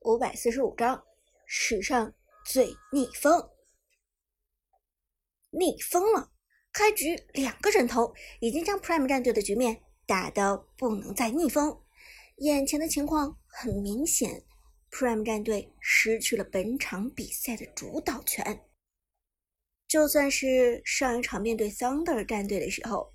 [0.00, 1.02] 五百四十五章
[1.44, 2.14] 史上
[2.46, 3.50] 最逆风。
[5.50, 6.30] 逆风了！
[6.72, 11.76] 开局两个人头已经将 Prime 战队的局面打到不能再逆风。
[12.36, 14.44] 眼前的情况很明显
[14.92, 18.66] ，Prime 战队失去了本场比赛的主导权。
[19.88, 23.12] 就算是上一场面对 Thunder 战队的时候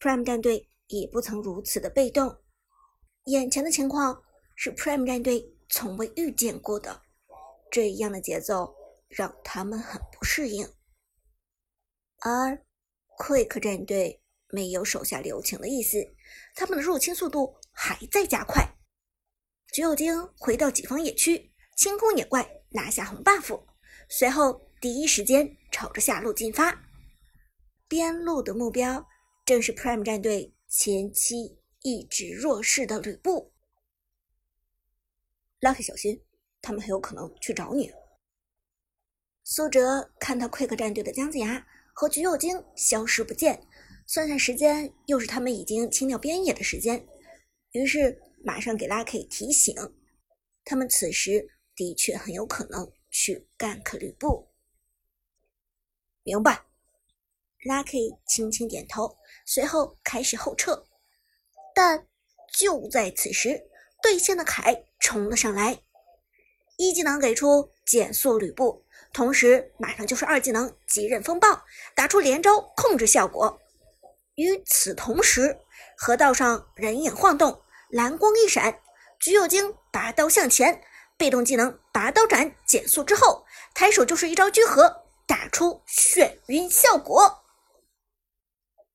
[0.00, 2.34] ，Prime 战队也不曾如此的被动。
[3.26, 4.22] 眼前的情况
[4.56, 5.52] 是 Prime 战队。
[5.72, 7.02] 从未遇见过的
[7.70, 8.74] 这样的节奏，
[9.08, 10.70] 让他们很不适应。
[12.18, 12.62] 而
[13.18, 16.14] Quick 战队没有手下留情的意思，
[16.54, 18.62] 他们的入侵速度还在加快。
[19.72, 23.64] 橘右京回到己方野区，清空野怪，拿下红 buff，
[24.10, 26.84] 随后第一时间朝着下路进发。
[27.88, 29.08] 边路的目标
[29.46, 33.51] 正是 Prime 战队前期一直弱势的吕布。
[35.62, 36.20] Lucky 小心，
[36.60, 37.92] 他们很有可能去找你。
[39.44, 41.64] 苏哲看到 Quick 战队的姜子牙
[41.94, 43.64] 和橘右京消失不见，
[44.04, 47.06] 算算时间，又是他们已经清掉边野的时间，
[47.70, 49.72] 于是马上给 Lucky 提醒，
[50.64, 54.48] 他们此时的确很有可能去 gank 吕布。
[56.24, 56.64] 明白。
[57.64, 60.84] Lucky 轻轻点头，随后开始后撤，
[61.72, 62.08] 但
[62.52, 63.68] 就在此时。
[64.02, 65.82] 对线的凯冲了上来，
[66.78, 73.60] 一技能给出减速吕布，同时马上就是二技能极刃风暴，打出连招控制效果。
[74.36, 75.58] 与此同时，
[75.98, 78.80] 河道上人影晃动，蓝光一闪，
[79.18, 80.80] 橘右京拔刀向前，
[81.18, 83.44] 被动技能拔刀斩减速之后，
[83.74, 87.42] 抬手就是一招聚合，打出眩晕效果。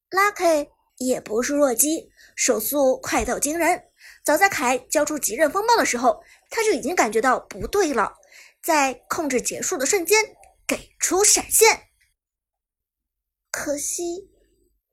[0.09, 3.83] Lucky 也不是弱鸡，手速快到惊人。
[4.28, 8.17] 早在凯交出极刃风暴的时候，他就已经感觉到不对了，
[8.61, 10.22] 在控制结束的瞬间
[10.67, 11.83] 给出闪现，
[13.49, 14.30] 可惜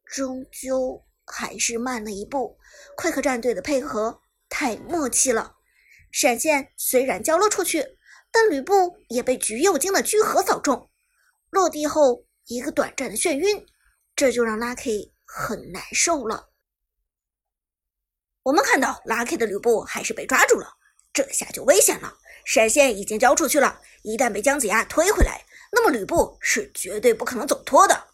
[0.04, 2.56] 终究还是慢了一步。
[2.96, 5.56] 快克战队的配合太默契了，
[6.12, 7.98] 闪现虽然交了出去，
[8.30, 10.88] 但吕布也被橘右京的聚合扫中，
[11.50, 13.66] 落地后一个短暂的眩晕，
[14.14, 16.53] 这就让 Lucky 很难受了。
[18.44, 20.76] 我们看到 Lucky 的吕布还是被抓住了，
[21.14, 22.18] 这下就危险了。
[22.44, 28.08] 闪现已经交出去了，一旦被姜子牙推回来，那么吕布是绝对不可能走脱的。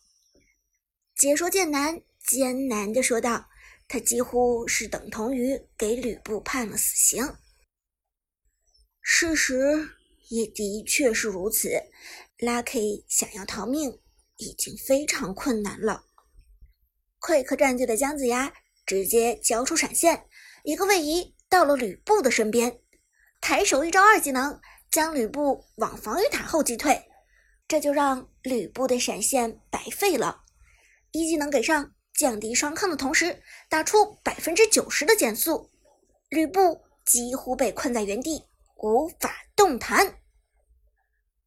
[1.17, 3.49] 解说剑南艰难地说道
[3.89, 7.35] ：“他几乎是等同于给吕布判了死刑。”
[9.03, 9.89] 事实
[10.29, 11.71] 也的确是如此
[12.39, 14.01] ，Lucky 想要逃命
[14.37, 16.05] 已经非常困难了。
[17.19, 18.53] Quick 战队的姜子牙。
[18.91, 20.25] 直接交出闪现，
[20.65, 22.81] 一个位移到了吕布的身边，
[23.41, 27.01] 抬手一招二技能将吕布往防御塔后击退，
[27.69, 30.43] 这就让吕布的闪现白费了。
[31.13, 35.71] 一技能给上，降低双抗的同时，打出百分之九十的减速，
[36.29, 38.43] 吕布几乎被困在原地，
[38.83, 40.17] 无法动弹。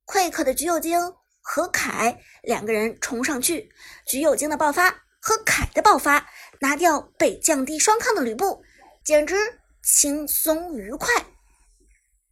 [0.05, 0.97] 快克的橘右京
[1.41, 3.69] 和凯两个人冲上去，
[4.07, 6.29] 橘右京的爆发和凯的爆发。
[6.59, 8.63] 拿掉被降低双抗的吕布，
[9.03, 9.35] 简直
[9.83, 11.09] 轻松愉快。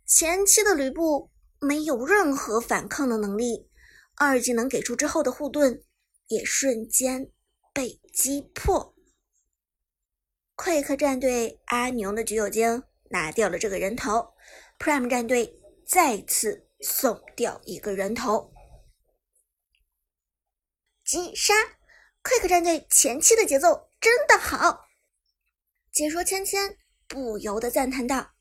[0.06, 1.30] 前期的吕布
[1.60, 3.70] 没有任何反抗的能力，
[4.16, 5.84] 二技能给出之后的护盾
[6.28, 7.30] 也瞬间
[7.74, 8.96] 被击破。
[10.56, 14.34] Quick 战队阿牛的橘右京拿掉了这个人头
[14.80, 18.54] ，Prime 战队再次送掉一个人头，
[21.04, 21.54] 击杀
[22.24, 23.90] Quick 战队前期的节奏。
[24.00, 24.86] 真的好，
[25.92, 26.78] 解说芊芊
[27.08, 28.32] 不由得赞叹道：“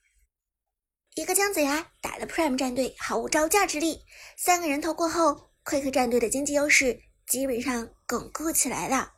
[1.17, 4.03] 一个姜子牙打了 Prime 战队毫无招架之力，
[4.39, 9.13] 三个人头过后，Quick 战队的经济优势基本上巩固起来了。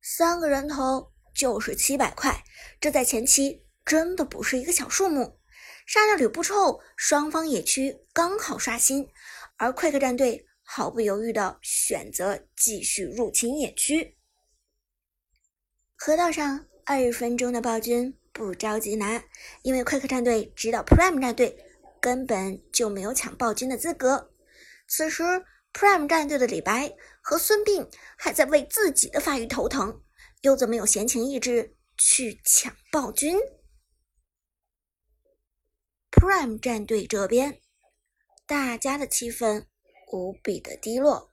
[0.00, 2.42] 三个人头就是七百块，
[2.80, 5.38] 这在前期真的不是一个小数目。
[5.86, 9.06] 杀掉吕布之后，双方野区刚好刷新，
[9.58, 14.16] 而 Quick 战队毫不犹豫的选择继续入侵野区。”
[15.98, 19.24] 河道上二十分钟的暴君不着急拿，
[19.62, 21.58] 因为快客战队知道 Prime 战队
[22.00, 24.32] 根本就没有抢暴君的资格。
[24.86, 25.24] 此时
[25.72, 30.02] Prime 战队的李白和孙膑还在为自己的发育头疼，
[30.42, 33.36] 又怎么有闲情逸致去抢暴君
[36.10, 37.60] ？Prime 战队这边，
[38.46, 39.66] 大家的气氛
[40.12, 41.30] 无比的低落。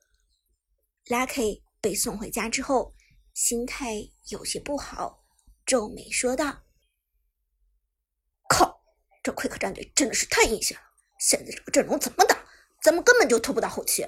[1.06, 2.94] Lucky 被送回家之后。
[3.34, 5.24] 心态有些不好，
[5.64, 6.64] 皱眉说道
[8.50, 8.82] ：“靠
[9.22, 10.84] 这奎克战队真的是太阴险了！
[11.20, 12.36] 现在这个阵容怎么打？
[12.82, 14.08] 咱们根本就拖不到后期。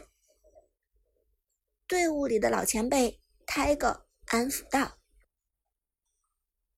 [1.86, 4.98] 队伍里的老前辈泰戈安抚道：“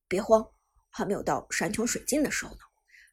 [0.09, 0.51] 别慌，
[0.89, 2.59] 还没有到山穷水尽的时候呢。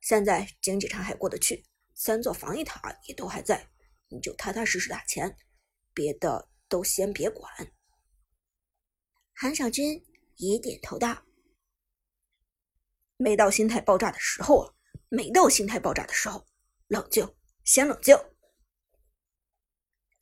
[0.01, 1.65] 现在经济场还过得去，
[1.95, 3.71] 三座防御塔也都还在，
[4.09, 5.37] 你就踏踏实实打钱，
[5.95, 7.73] 别的都先别管。”
[9.35, 10.05] 韩小军
[10.37, 11.25] 也点头道
[13.17, 14.75] ：“没到心态爆炸的时候啊，
[15.09, 16.47] 没到心态爆炸的时候，
[16.89, 17.35] 冷静，
[17.65, 18.17] 先冷静。”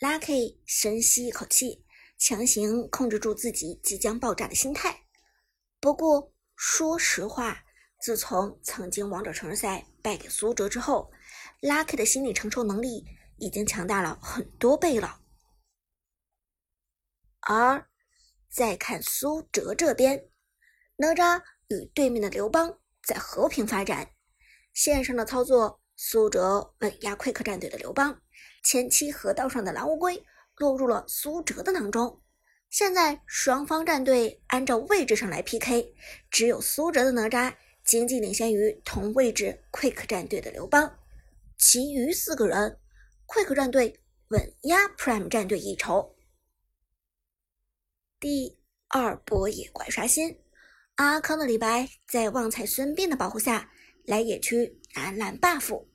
[0.00, 1.87] Lucky 深吸一口气，
[2.19, 5.06] 强行控制住自己即将爆炸的心态。
[5.81, 7.65] 不过，说实话，
[8.03, 11.11] 自从曾经王者城市赛败给苏哲之后
[11.62, 13.06] ，Lucky 的心理承受能力
[13.38, 15.21] 已经强大了很多倍了。
[17.41, 17.88] 而
[18.49, 20.29] 再看苏哲这边，
[20.97, 24.11] 哪吒与对面的刘邦在和平发展，
[24.73, 28.21] 线上的操作，苏哲稳压快客战队的刘邦。
[28.65, 30.25] 前期河道上的蓝乌龟
[30.56, 32.21] 落入了苏哲的囊中，
[32.69, 35.94] 现在双方战队按照位置上来 PK，
[36.31, 37.55] 只有苏哲的哪吒
[37.85, 40.99] 经济领先于同位置 Quick 战队的刘邦，
[41.56, 42.81] 其余四个人
[43.26, 46.17] Quick 战队稳压 Prime 战队一筹。
[48.20, 48.58] 第
[48.88, 50.38] 二波野怪刷新，
[50.94, 53.70] 阿康的李白在旺财孙膑的保护下
[54.05, 55.87] 来野区拿蓝 buff。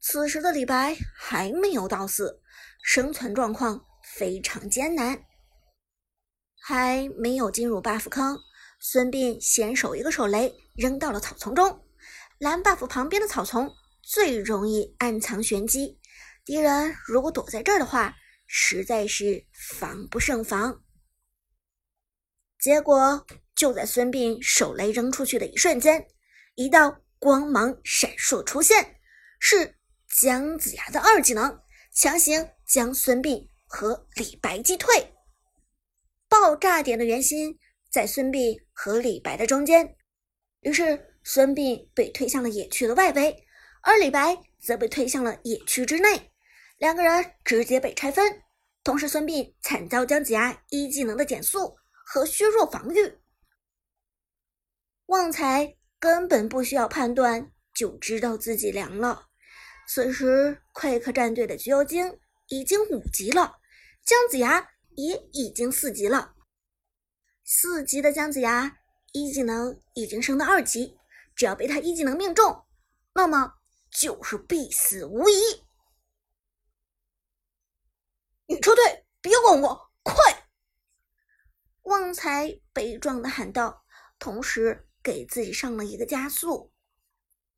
[0.00, 2.40] 此时的李白还没有到四，
[2.82, 3.84] 生存状况
[4.16, 5.24] 非常艰难，
[6.58, 8.38] 还没有进入 buff 坑。
[8.78, 11.84] 孙膑先手一个手雷扔到了草丛中，
[12.38, 13.70] 蓝 buff 旁边的草丛
[14.00, 15.99] 最容易暗藏玄机，
[16.50, 18.12] 敌人如果躲在这儿的话，
[18.48, 20.82] 实在是防不胜防。
[22.58, 23.24] 结果
[23.54, 26.08] 就在孙膑手雷扔出去的一瞬间，
[26.56, 28.96] 一道光芒闪烁出现，
[29.38, 29.76] 是。
[30.20, 31.60] 姜子牙的二技能
[31.94, 35.14] 强行将孙膑和李白击退，
[36.28, 37.56] 爆炸点的圆心
[37.92, 39.96] 在孙膑和李白的中间，
[40.62, 43.46] 于是孙膑被推向了野区的外围，
[43.82, 46.29] 而李白则被推向了野区之内，
[46.80, 48.42] 两个人直接被拆分。
[48.82, 53.18] 同时，孙膑惨遭姜子牙一技能的减速和削弱防御，
[55.04, 59.26] 旺财根本不需要判断就知道自己凉了。
[59.86, 62.18] 此时，快克战队的橘右京
[62.48, 63.58] 已经五级了，
[64.02, 64.66] 姜子牙
[64.96, 66.34] 也已经四级了。
[67.44, 68.78] 四级的姜子牙
[69.12, 70.96] 一技能已经升到二级，
[71.36, 72.64] 只要被他一技能命中，
[73.12, 73.56] 那么
[73.90, 75.34] 就是必死无疑。
[78.46, 78.74] 你撤
[79.54, 80.14] 我，快！
[81.82, 83.84] 旺财悲壮的喊道，
[84.18, 86.72] 同时给自己上了一个加速，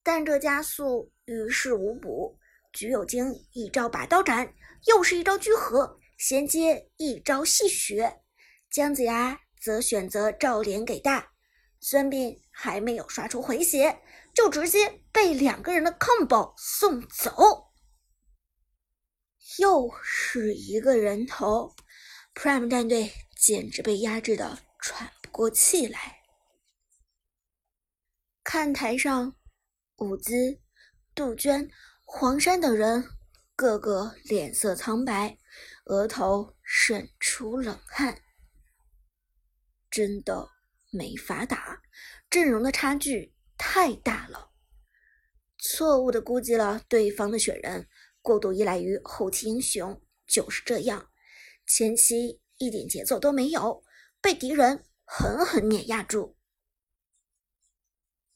[0.03, 1.13] 但这加速。
[1.25, 2.37] 于事无补，
[2.73, 4.53] 橘右京一招拔刀斩，
[4.87, 8.23] 又是一招聚合，衔接一招戏血。
[8.69, 11.31] 姜子牙则选择照脸给大，
[11.79, 14.03] 孙膑还没有刷出回血，
[14.35, 17.62] 就直接被两个人的 combo 送走。
[19.59, 21.75] 又是一个人头
[22.35, 26.21] ，Prime 战队简直被压制的喘不过气来。
[28.43, 29.37] 看台上，
[29.99, 30.61] 伍兹。
[31.15, 31.71] 杜鹃、
[32.07, 33.05] 黄山等人
[33.55, 35.37] 个个脸色苍白，
[35.85, 38.23] 额头渗出冷汗。
[39.91, 40.49] 真的
[40.91, 41.83] 没法打，
[42.31, 44.53] 阵容的差距太大了。
[45.59, 47.87] 错误的估计了对方的选人，
[48.23, 51.11] 过度依赖于后期英雄，就是这样，
[51.67, 53.85] 前期一点节奏都没有，
[54.23, 56.37] 被敌人狠狠碾压住。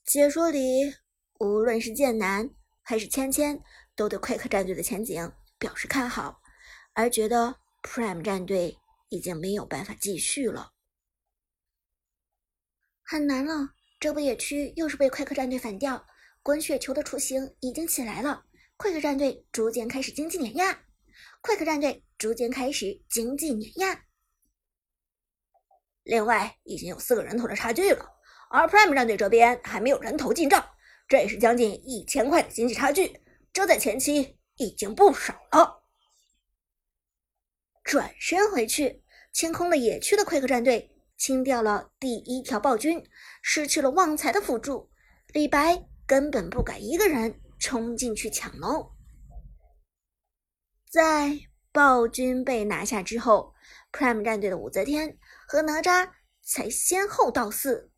[0.04, 0.94] 解说里，
[1.40, 2.50] 无论是剑南。
[2.88, 3.60] 还是芊芊
[3.96, 6.40] 都对 Quick 战队的前景表示看好，
[6.92, 8.78] 而觉得 Prime 战队
[9.08, 10.72] 已经没有办法继续了，
[13.02, 13.74] 很难了。
[13.98, 16.06] 这波野区又是被 Quick 战队反掉，
[16.44, 18.46] 滚雪球的雏形已经起来了。
[18.78, 20.84] Quick 战队逐渐开始经济碾压
[21.42, 24.04] ，Quick 战队逐渐开始经济碾压。
[26.02, 28.06] 另外，已经有四个人头的差距了，
[28.50, 30.64] 而 Prime 战队这边还没有人头进账。
[31.08, 33.20] 这也是将近一千块的经济差距，
[33.52, 35.84] 这在前期已经不少了。
[37.82, 39.02] 转身回去，
[39.32, 43.02] 清空了野区的奎克战队，清掉了第一条暴君，
[43.40, 44.90] 失去了旺财的辅助，
[45.32, 48.92] 李白根本不敢一个人冲进去抢龙。
[50.88, 51.36] 在
[51.72, 53.52] 暴君被拿下之后
[53.90, 55.18] ，Prime 战队的武则天
[55.48, 57.90] 和哪吒才先后到四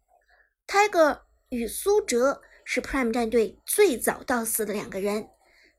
[0.67, 1.21] ，Tiger
[1.51, 2.41] 与苏哲。
[2.65, 5.29] 是 Prime 战队最早到四的两个人，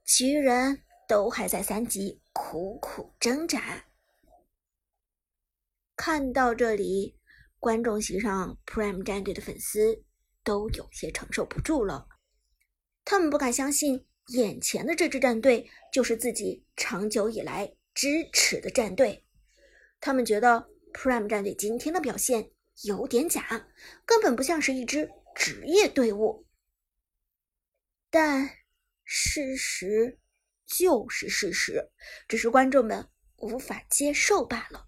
[0.06, 3.86] 其余人都还在三级苦苦挣扎。
[5.96, 7.16] 看到这里，
[7.60, 10.04] 观众席上 Prime 战队的粉丝
[10.44, 12.08] 都有些承受不住了，
[13.10, 19.26] 他们不敢相信眼前的这支战队就是自己长久以来支持的战队，
[20.00, 22.52] 他们觉得 Prime 战队今天的表现。
[22.84, 23.68] 有点假，
[24.06, 26.46] 根本不像是一支职业队伍。
[28.12, 28.50] 但
[29.04, 30.20] 事实
[30.66, 31.90] 就是事实，
[32.28, 34.88] 只是观众们无法接受罢了。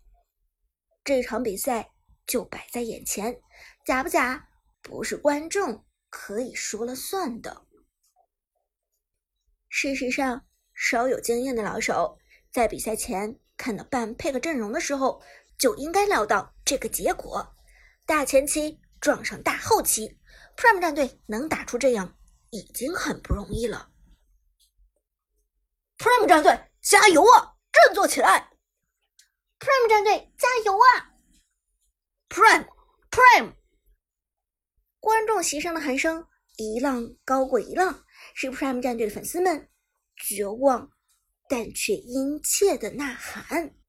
[1.03, 1.89] 这场比赛
[2.27, 3.41] 就摆在眼前，
[3.83, 4.47] 假不假，
[4.81, 7.65] 不是观众可以说了算的。
[9.73, 12.19] 事实上，稍有经验的老手
[12.51, 15.23] 在比赛前看到半配合阵容的时候，
[15.57, 17.55] 就应该料到这个结果。
[18.05, 20.19] 大前期撞上大后期
[20.57, 22.17] ，Prime 战队能打出这样
[22.49, 23.89] 已经很不容易了。
[25.97, 28.51] Prime 战队加油啊，振作起来
[29.57, 31.15] ！Prime 战队加油啊
[32.27, 32.67] ！Prime
[33.09, 33.53] Prime！
[34.99, 39.69] 观众席上的喊声一浪高过一浪，是 Prime 战队的粉丝们
[40.15, 40.91] 绝望
[41.49, 43.80] 但却殷切的呐喊。